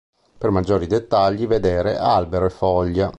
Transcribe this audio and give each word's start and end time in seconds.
Per 0.39 0.49
maggiori 0.49 0.87
dettagli 0.87 1.45
vedere 1.45 1.95
"Albero 1.95 2.47
e 2.47 2.49
Foglia". 2.49 3.09